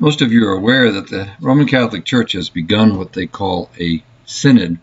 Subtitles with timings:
[0.00, 3.68] Most of you are aware that the Roman Catholic Church has begun what they call
[3.80, 4.78] a synod,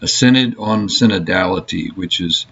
[0.00, 2.46] a synod on synodality, which is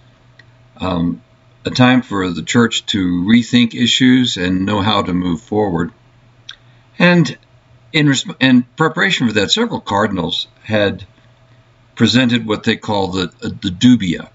[0.77, 1.21] um,
[1.63, 5.93] a time for the church to rethink issues and know how to move forward.
[6.99, 7.37] And
[7.93, 11.05] in, in preparation for that, several cardinals had
[11.95, 14.29] presented what they call the, the dubia,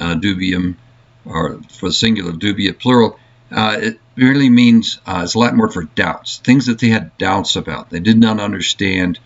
[0.00, 0.76] uh, dubium,
[1.24, 3.20] or for singular, dubia plural.
[3.50, 7.16] Uh, it really means uh, it's a Latin word for doubts, things that they had
[7.18, 7.90] doubts about.
[7.90, 9.18] They did not understand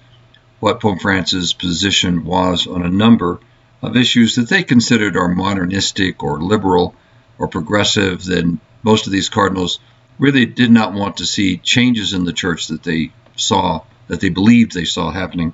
[0.61, 3.41] what Pope Francis' position was on a number
[3.81, 6.95] of issues that they considered are modernistic or liberal
[7.39, 8.25] or progressive.
[8.25, 9.79] Then most of these cardinals
[10.19, 14.31] really did not want to see changes in the church that they saw, that they
[14.31, 15.53] believed they saw happening.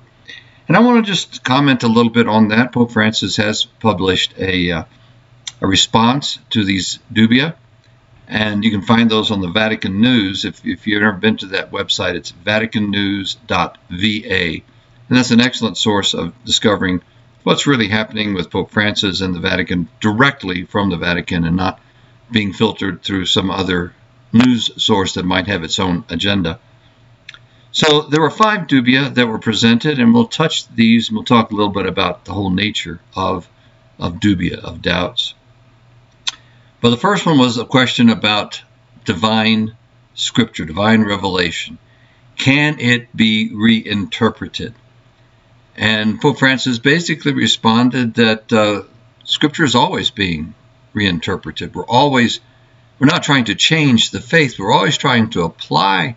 [0.67, 2.71] And I want to just comment a little bit on that.
[2.71, 4.83] Pope Francis has published a, uh,
[5.61, 7.53] a response to these dubia
[8.27, 10.45] and you can find those on the Vatican News.
[10.45, 14.63] If, if you've ever been to that website, it's vaticannews.va.
[15.07, 17.01] And that's an excellent source of discovering
[17.43, 21.79] what's really happening with Pope Francis and the Vatican directly from the Vatican and not
[22.31, 23.93] being filtered through some other
[24.33, 26.59] news source that might have its own agenda.
[27.71, 31.51] So there were five dubia that were presented, and we'll touch these and we'll talk
[31.51, 33.47] a little bit about the whole nature of,
[33.99, 35.35] of dubia, of doubts.
[36.81, 38.61] Well, the first one was a question about
[39.05, 39.75] divine
[40.13, 41.77] scripture, divine revelation.
[42.37, 44.73] Can it be reinterpreted?
[45.77, 48.83] And Pope Francis basically responded that uh,
[49.23, 50.53] scripture is always being
[50.93, 51.73] reinterpreted.
[51.73, 52.39] We're always,
[52.99, 56.15] we're not trying to change the faith, we're always trying to apply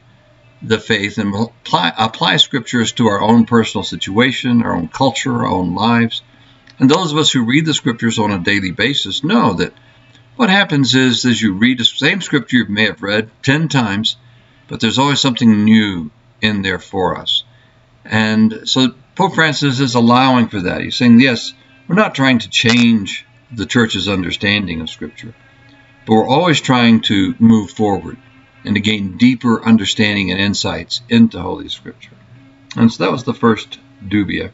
[0.60, 5.46] the faith and apply, apply scriptures to our own personal situation, our own culture, our
[5.46, 6.22] own lives.
[6.80, 9.72] And those of us who read the scriptures on a daily basis know that
[10.38, 14.16] what happens is, as you read the same scripture you may have read 10 times,
[14.68, 17.42] but there's always something new in there for us.
[18.04, 20.80] And so Pope Francis is allowing for that.
[20.80, 21.52] He's saying, yes,
[21.88, 25.34] we're not trying to change the church's understanding of Scripture,
[26.06, 28.16] but we're always trying to move forward
[28.64, 32.14] and to gain deeper understanding and insights into Holy Scripture.
[32.76, 34.52] And so that was the first dubia.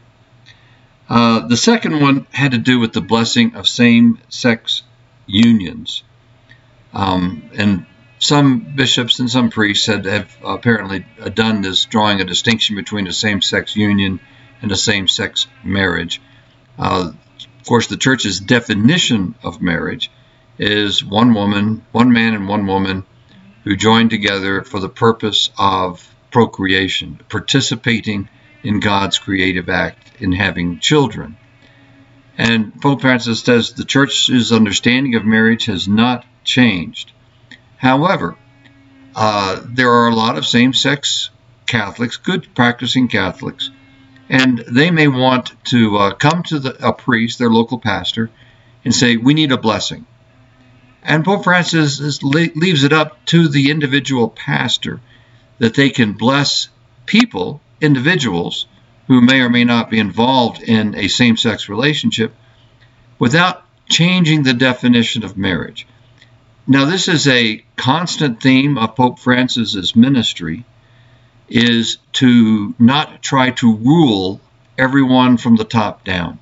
[1.07, 4.81] Uh, the second one had to do with the blessing of same sex
[5.27, 6.03] unions.
[6.93, 7.85] Um, and
[8.19, 13.13] some bishops and some priests had, have apparently done this, drawing a distinction between a
[13.13, 14.19] same sex union
[14.61, 16.21] and a same sex marriage.
[16.79, 17.11] Uh,
[17.59, 20.11] of course, the church's definition of marriage
[20.57, 23.03] is one woman, one man, and one woman
[23.63, 28.29] who join together for the purpose of procreation, participating
[28.63, 31.37] in God's creative act in having children.
[32.37, 37.11] And Pope Francis says the church's understanding of marriage has not changed.
[37.77, 38.35] However,
[39.15, 41.29] uh, there are a lot of same sex
[41.65, 43.71] Catholics, good practicing Catholics,
[44.29, 48.29] and they may want to uh, come to the, a priest, their local pastor,
[48.83, 50.05] and say, We need a blessing.
[51.03, 54.99] And Pope Francis is, leaves it up to the individual pastor
[55.59, 56.69] that they can bless
[57.05, 58.67] people, individuals,
[59.07, 62.33] who may or may not be involved in a same sex relationship
[63.19, 65.87] without changing the definition of marriage.
[66.67, 70.65] Now, this is a constant theme of Pope Francis's ministry
[71.47, 74.41] is to not try to rule
[74.77, 76.39] everyone from the top down,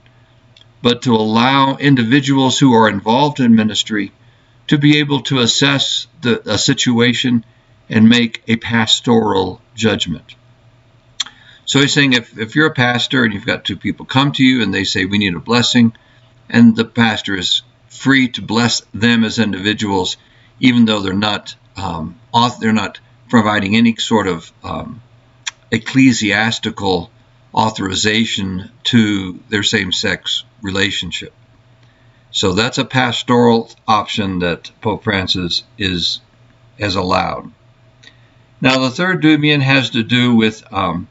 [0.82, 4.14] but to allow individuals who are involved in ministry
[4.68, 7.44] to be able to assess the, a situation
[7.90, 10.36] and make a pastoral judgment.
[11.66, 14.44] So he's saying if, if you're a pastor and you've got two people come to
[14.44, 15.94] you and they say, We need a blessing,
[16.50, 20.18] and the pastor is free to bless them as individuals,
[20.60, 22.20] even though they're not um,
[22.60, 25.02] they're not providing any sort of um,
[25.72, 27.10] ecclesiastical
[27.54, 31.34] authorization to their same-sex relationship.
[32.32, 36.20] So that's a pastoral option that Pope Francis is
[36.80, 37.52] has allowed.
[38.60, 41.08] Now the third dubian has to do with um,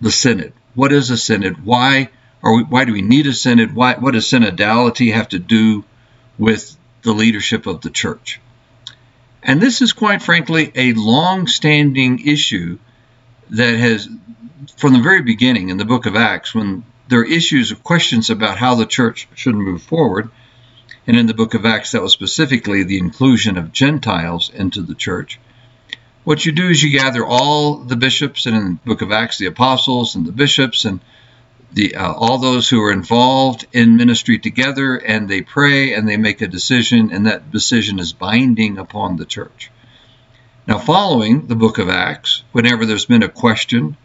[0.00, 0.52] the synod.
[0.74, 1.64] What is a synod?
[1.64, 2.10] Why
[2.42, 3.74] are we, why do we need a synod?
[3.74, 5.84] Why, what does synodality have to do
[6.38, 8.40] with the leadership of the church?
[9.42, 12.78] And this is quite frankly a long-standing issue
[13.50, 14.08] that has,
[14.76, 18.30] from the very beginning in the book of Acts, when there are issues or questions
[18.30, 20.30] about how the church should move forward,
[21.06, 24.94] and in the book of Acts, that was specifically the inclusion of Gentiles into the
[24.94, 25.40] church.
[26.24, 29.38] What you do is you gather all the bishops, and in the book of Acts,
[29.38, 31.00] the apostles and the bishops, and
[31.72, 36.16] the uh, all those who are involved in ministry together, and they pray and they
[36.16, 39.70] make a decision, and that decision is binding upon the church.
[40.66, 43.96] Now, following the book of Acts, whenever there's been a question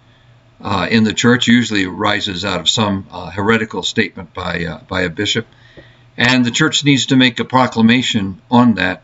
[0.61, 5.01] uh, in the church, usually arises out of some uh, heretical statement by, uh, by
[5.01, 5.45] a bishop,
[6.15, 9.03] and the church needs to make a proclamation on that.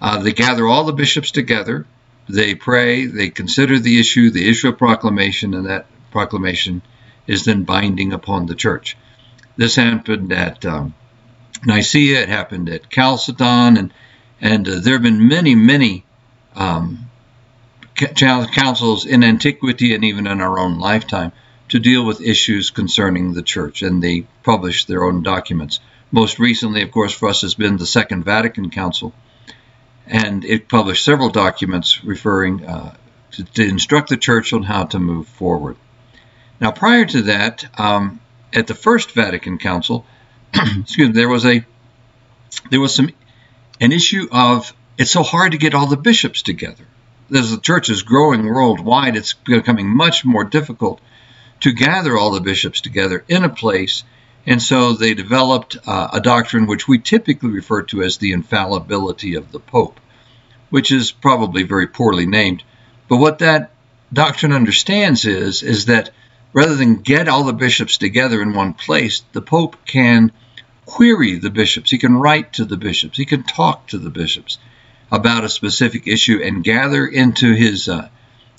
[0.00, 1.86] Uh, they gather all the bishops together,
[2.28, 6.82] they pray, they consider the issue, they issue a proclamation, and that proclamation
[7.26, 8.96] is then binding upon the church.
[9.56, 10.94] This happened at um,
[11.64, 13.92] Nicaea, it happened at Chalcedon, and,
[14.40, 16.04] and uh, there have been many, many
[16.54, 17.10] um,
[17.94, 21.32] councils in antiquity and even in our own lifetime
[21.68, 25.80] to deal with issues concerning the church, and they publish their own documents.
[26.10, 29.12] Most recently, of course, for us has been the Second Vatican Council,
[30.08, 32.94] and it published several documents referring uh,
[33.32, 35.76] to, to, instruct the church on how to move forward.
[36.60, 38.20] Now, prior to that, um,
[38.52, 40.04] at the First Vatican Council,
[40.54, 41.64] excuse me, there was a
[42.70, 43.10] there was some
[43.80, 46.84] an issue of it's so hard to get all the bishops together.
[47.34, 51.00] As the church is growing worldwide, it's becoming much more difficult
[51.60, 54.02] to gather all the bishops together in a place.
[54.48, 59.34] And so they developed uh, a doctrine which we typically refer to as the infallibility
[59.34, 60.00] of the Pope,
[60.70, 62.62] which is probably very poorly named.
[63.10, 63.72] But what that
[64.10, 66.12] doctrine understands is, is that
[66.54, 70.32] rather than get all the bishops together in one place, the Pope can
[70.86, 71.90] query the bishops.
[71.90, 73.18] He can write to the bishops.
[73.18, 74.56] He can talk to the bishops
[75.12, 78.08] about a specific issue and gather into his uh,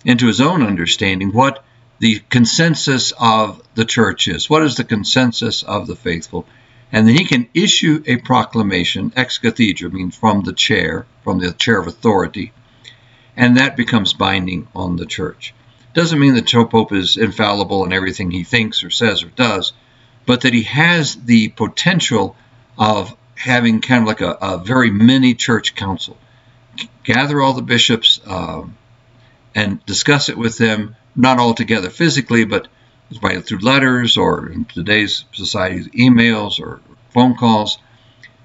[0.05, 1.63] into his own understanding what
[1.99, 4.49] the consensus of the church is.
[4.49, 6.45] What is the consensus of the faithful?
[6.91, 11.51] And then he can issue a proclamation ex cathedra, means from the chair, from the
[11.51, 12.51] chair of authority,
[13.37, 15.53] and that becomes binding on the church.
[15.93, 19.73] Doesn't mean the Pope is infallible in everything he thinks or says or does,
[20.25, 22.35] but that he has the potential
[22.77, 26.17] of having kind of like a, a very mini church council
[27.03, 28.77] gather all the bishops um,
[29.55, 32.67] and discuss it with them, not all together physically, but
[33.21, 36.79] by through letters or in today's society's emails or
[37.09, 37.79] phone calls,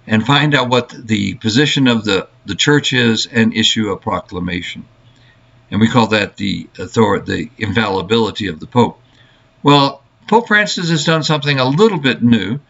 [0.06, 4.86] and find out what the position of the, the church is and issue a proclamation.
[5.70, 9.00] And we call that the authority, the infallibility of the Pope.
[9.62, 12.60] Well, Pope Francis has done something a little bit new.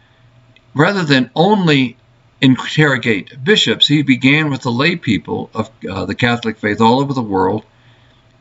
[0.73, 1.97] Rather than only
[2.41, 7.13] interrogate bishops, he began with the lay people of uh, the Catholic faith all over
[7.13, 7.63] the world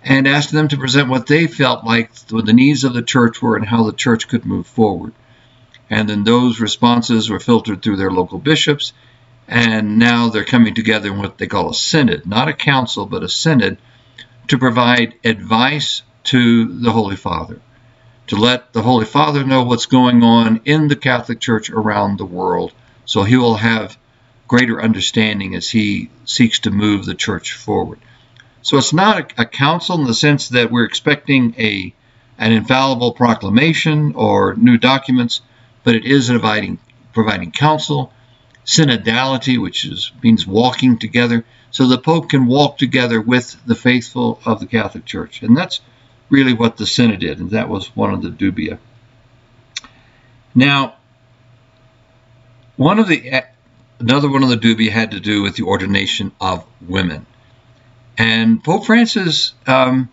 [0.05, 3.56] and asked them to present what they felt like the needs of the church were
[3.56, 5.12] and how the church could move forward.
[5.91, 8.93] And then those responses were filtered through their local bishops,
[9.49, 13.23] and now they're coming together in what they call a synod, not a council, but
[13.23, 13.79] a synod,
[14.49, 17.61] to provide advice to the Holy Father,
[18.27, 22.25] to let the Holy Father know what's going on in the Catholic Church around the
[22.25, 22.73] world
[23.05, 23.99] so he will have
[24.49, 27.99] greater understanding as he seeks to move the church forward.
[28.64, 31.94] So it's not a, a council in the sense that we're expecting a
[32.37, 35.40] an infallible proclamation or new documents,
[35.84, 36.78] but it is providing
[37.12, 38.12] providing counsel,
[38.64, 44.40] synodality, which is, means walking together, so the Pope can walk together with the faithful
[44.44, 45.43] of the Catholic Church.
[45.43, 45.81] And that's
[46.28, 48.78] really what the synod did, and that was one of the dubia.
[50.55, 50.96] Now,
[52.76, 53.43] one of the
[54.00, 57.26] another one of the dubia had to do with the ordination of women,
[58.19, 60.08] and Pope Francis um,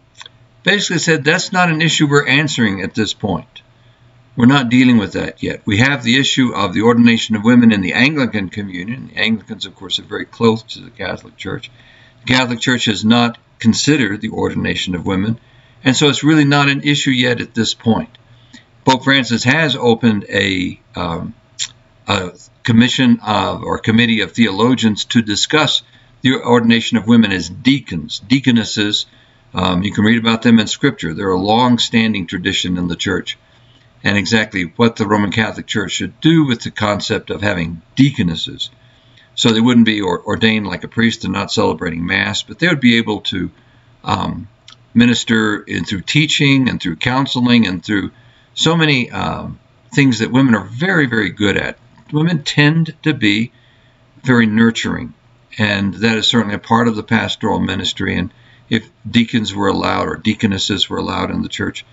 [0.63, 3.61] basically said that's not an issue we're answering at this point.
[4.35, 5.61] We're not dealing with that yet.
[5.65, 9.07] We have the issue of the ordination of women in the Anglican Communion.
[9.07, 11.69] The Anglicans, of course, are very close to the Catholic Church.
[12.25, 15.39] The Catholic Church has not considered the ordination of women,
[15.83, 18.17] and so it's really not an issue yet at this point.
[18.85, 21.35] Pope Francis has opened a, um,
[22.07, 22.31] a
[22.63, 25.83] commission of, or committee of theologians to discuss
[26.21, 29.05] the ordination of women as deacons, deaconesses.
[29.53, 31.13] Um, you can read about them in Scripture.
[31.13, 33.37] They're a long-standing tradition in the church,
[34.03, 38.69] and exactly what the Roman Catholic Church should do with the concept of having deaconesses.
[39.35, 42.67] So they wouldn't be or, ordained like a priest and not celebrating Mass, but they
[42.67, 43.51] would be able to
[44.03, 44.47] um,
[44.93, 48.11] minister in, through teaching and through counseling and through
[48.53, 49.59] so many um,
[49.93, 51.77] things that women are very, very good at
[52.11, 53.51] women tend to be
[54.23, 55.13] very nurturing,
[55.57, 58.15] and that is certainly a part of the pastoral ministry.
[58.15, 58.33] And
[58.69, 61.85] if deacons were allowed or deaconesses were allowed in the church,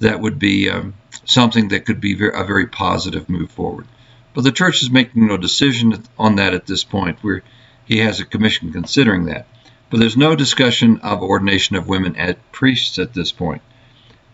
[0.00, 3.86] that would be um, something that could be a very positive move forward.
[4.34, 7.18] But the church is making no decision on that at this point.
[7.22, 7.42] Where
[7.84, 9.48] he has a commission considering that,
[9.90, 13.62] but there's no discussion of ordination of women as priests at this point.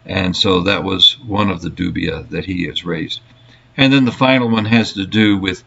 [0.04, 3.20] And so that was one of the dubia that he has raised.
[3.76, 5.64] And then the final one has to do with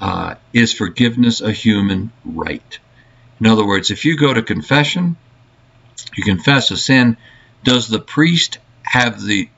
[0.00, 2.78] uh, is forgiveness a human right?
[3.40, 5.16] In other words, if you go to confession
[6.16, 7.16] you confess a sin,
[7.62, 9.48] does the priest have the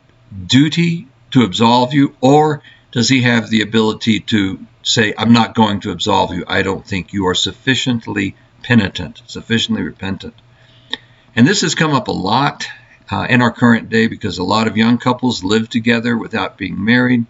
[0.47, 2.63] duty to absolve you, or
[2.93, 6.45] does he have the ability to say, I'm not going to absolve you?
[6.47, 10.35] I don't think you are sufficiently penitent, sufficiently repentant.
[11.35, 12.69] And this has come up a lot
[13.11, 16.83] uh, in our current day because a lot of young couples live together without being
[16.83, 17.27] married.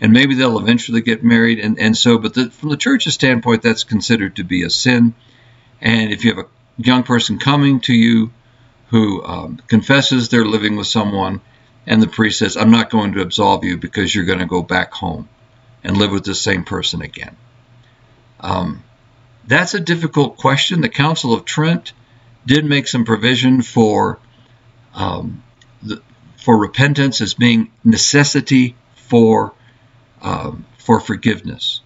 [0.00, 1.58] And maybe they'll eventually get married.
[1.58, 5.14] And, and so, but the, from the church's standpoint, that's considered to be a sin.
[5.80, 8.32] And if you have a young person coming to you
[8.88, 11.40] who um, confesses they're living with someone,
[11.86, 14.62] and the priest says, I'm not going to absolve you because you're going to go
[14.62, 15.28] back home
[15.84, 17.36] and live with the same person again.
[18.40, 18.82] Um,
[19.46, 20.80] that's a difficult question.
[20.80, 21.92] The Council of Trent
[22.46, 24.18] did make some provision for
[24.94, 25.42] um,
[25.82, 26.02] the,
[26.36, 29.52] for repentance as being necessity for
[30.22, 31.80] um, for forgiveness.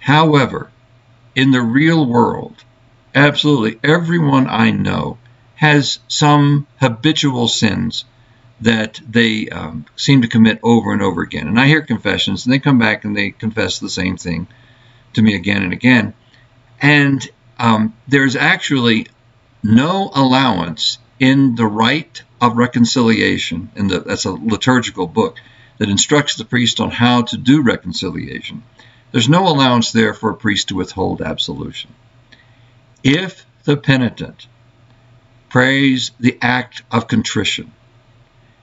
[0.00, 0.70] However,
[1.34, 2.64] in the real world,
[3.14, 5.18] absolutely everyone I know
[5.56, 8.04] has some habitual sins
[8.60, 11.48] that they um, seem to commit over and over again.
[11.48, 14.46] And I hear confessions, and they come back and they confess the same thing
[15.14, 16.14] to me again and again.
[16.80, 17.26] And
[17.58, 19.06] um, there's actually
[19.62, 25.38] no allowance in the rite of reconciliation, and that's a liturgical book
[25.82, 28.62] that instructs the priest on how to do reconciliation.
[29.10, 31.92] There's no allowance there for a priest to withhold absolution.
[33.02, 34.46] If the penitent
[35.48, 37.72] prays the act of contrition,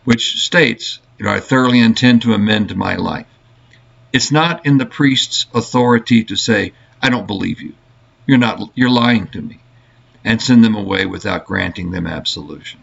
[0.05, 3.27] which states, you know, I thoroughly intend to amend my life.
[4.13, 6.71] It's not in the priest's authority to say,
[7.01, 7.73] I don't believe you.
[8.27, 9.59] You're not you're lying to me
[10.23, 12.79] and send them away without granting them absolution.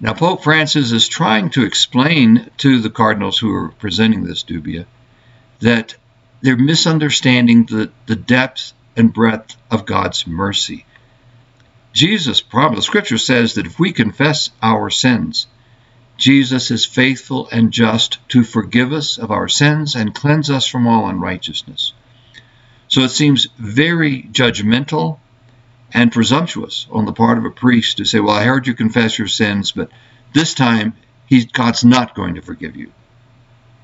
[0.00, 4.86] Now, Pope Francis is trying to explain to the cardinals who are presenting this dubia
[5.60, 5.96] that
[6.40, 10.86] they're misunderstanding the, the depth and breadth of God's mercy.
[11.92, 15.48] Jesus promised, the scripture says that if we confess our sins,
[16.16, 20.86] Jesus is faithful and just to forgive us of our sins and cleanse us from
[20.86, 21.92] all unrighteousness.
[22.86, 25.18] So it seems very judgmental
[25.92, 29.18] and presumptuous on the part of a priest to say, Well, I heard you confess
[29.18, 29.90] your sins, but
[30.32, 30.94] this time
[31.52, 32.92] God's not going to forgive you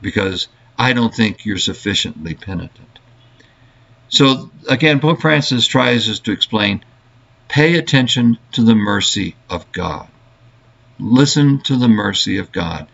[0.01, 2.99] because I don't think you're sufficiently penitent.
[4.09, 6.85] So again, Pope Francis tries to explain
[7.49, 10.09] pay attention to the mercy of God.
[10.99, 12.89] Listen to the mercy of God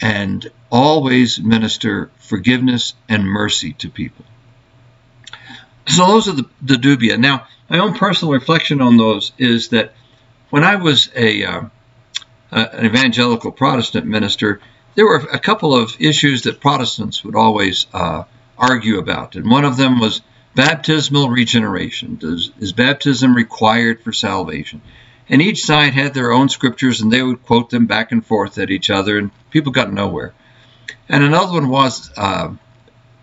[0.00, 4.24] and always minister forgiveness and mercy to people.
[5.88, 7.18] So those are the, the dubia.
[7.18, 9.94] Now, my own personal reflection on those is that
[10.50, 11.62] when I was a uh,
[12.50, 14.60] an evangelical Protestant minister,
[14.94, 18.24] there were a couple of issues that Protestants would always uh,
[18.58, 20.20] argue about, and one of them was
[20.54, 22.16] baptismal regeneration.
[22.16, 24.82] Does, is baptism required for salvation?
[25.30, 28.58] And each side had their own scriptures, and they would quote them back and forth
[28.58, 30.34] at each other, and people got nowhere.
[31.08, 32.52] And another one was uh,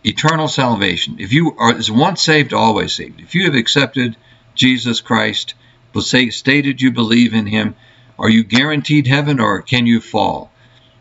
[0.03, 1.17] eternal salvation.
[1.19, 3.21] If you are is once saved, always saved.
[3.21, 4.17] If you have accepted
[4.59, 5.53] Jesus Christ,
[6.01, 7.75] say, stated you believe in him,
[8.19, 10.51] are you guaranteed heaven or can you fall?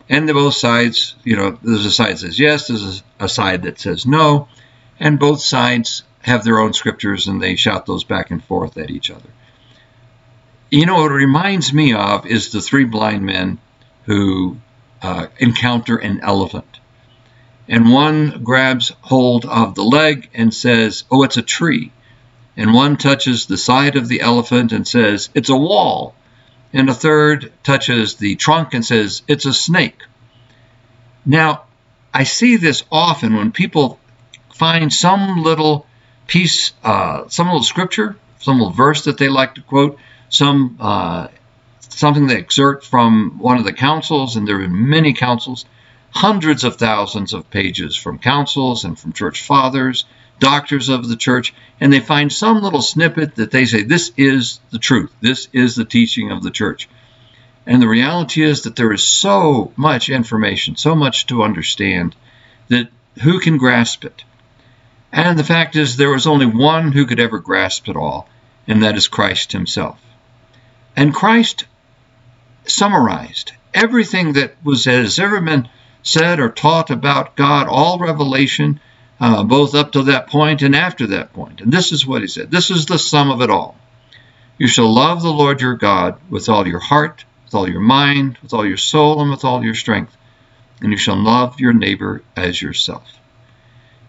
[0.09, 3.65] And the both sides, you know, there's a side that says yes, there's a side
[3.65, 4.49] that says no,
[5.01, 8.91] and both sides have their own scriptures and they shout those back and forth at
[8.91, 9.29] each other.
[10.71, 13.59] You know, what it reminds me of is the three blind men
[14.05, 14.59] who
[15.03, 16.79] uh, encounter an elephant.
[17.69, 21.93] And one grabs hold of the leg and says, Oh, it's a tree
[22.59, 26.15] and one touches the side of the elephant and says, It's a wall,
[26.73, 30.03] and a third touches the trunk and says, It's a snake.
[31.25, 31.63] Now,
[32.13, 34.01] I see this often when people
[34.55, 35.87] find some little
[36.27, 39.97] piece, uh, some little scripture, some little verse that they like to quote,
[40.29, 41.29] some uh,
[41.81, 45.65] something they exert from one of the councils, and there are many councils,
[46.11, 50.05] hundreds of thousands of pages from councils and from church fathers
[50.39, 54.61] doctors of the church, and they find some little snippet that they say, This is
[54.71, 55.13] the truth.
[55.21, 56.89] This is the teaching of the church.
[57.67, 62.17] And the reality is that there is so much information, so much to understand,
[62.69, 62.89] that
[63.23, 64.25] who can grasp it?
[65.13, 68.29] And the fact is, there was only one who could ever grasp it all,
[68.67, 69.99] and that is Christ himself.
[70.97, 71.65] And Christ
[72.65, 75.69] summarized everything that was has ever been
[76.03, 78.81] said or taught about God, all revelation,
[79.21, 81.61] uh, both up to that point and after that point.
[81.61, 83.77] And this is what he said this is the sum of it all.
[84.59, 88.39] You shall love the Lord your God with all your heart, with all your mind,
[88.43, 90.17] with all your soul, and with all your strength.
[90.81, 93.19] And you shall love your neighbor as yourself.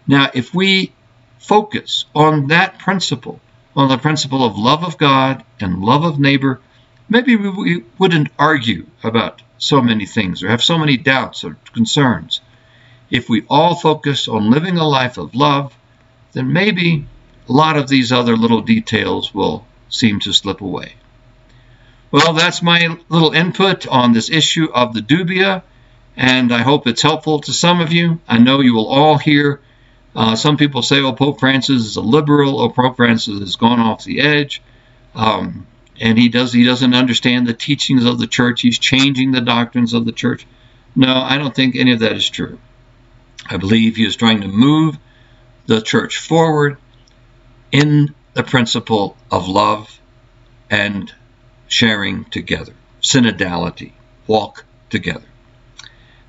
[0.06, 0.92] Now, if we
[1.38, 3.40] focus on that principle,
[3.76, 6.60] on the principle of love of God and love of neighbor,
[7.08, 12.40] maybe we wouldn't argue about so many things or have so many doubts or concerns.
[13.10, 15.76] If we all focus on living a life of love,
[16.32, 17.06] then maybe
[17.48, 20.94] a lot of these other little details will seem to slip away.
[22.10, 25.62] Well, that's my little input on this issue of the dubia,
[26.16, 28.20] and I hope it's helpful to some of you.
[28.28, 29.60] I know you will all hear
[30.14, 32.60] uh, some people say, "Oh, Pope Francis is a liberal.
[32.60, 34.60] Oh, Pope Francis has gone off the edge."
[35.14, 35.66] Um,
[36.00, 39.92] and he does he doesn't understand the teachings of the church he's changing the doctrines
[39.92, 40.46] of the church
[40.96, 42.58] no i don't think any of that is true
[43.50, 44.96] i believe he is trying to move
[45.66, 46.78] the church forward
[47.72, 50.00] in the principle of love
[50.70, 51.12] and
[51.68, 53.92] sharing together synodality
[54.26, 55.26] walk together.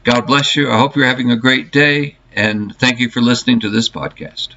[0.04, 0.72] God bless you.
[0.72, 4.50] I hope you're having a great day and thank you for listening to this podcast